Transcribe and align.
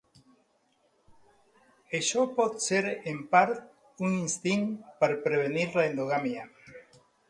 Això 1.99 2.25
pot 2.41 2.57
ser 2.69 2.81
en 3.13 3.21
part 3.37 3.63
un 4.09 4.19
instint 4.25 4.69
per 5.05 5.15
prevenir 5.31 5.71
l'endogàmia. 5.81 6.53